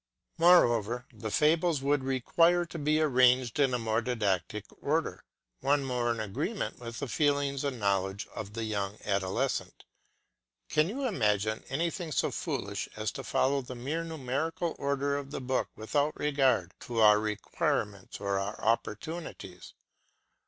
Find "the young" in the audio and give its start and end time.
8.53-8.97